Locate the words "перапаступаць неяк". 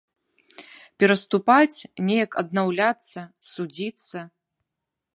1.03-2.31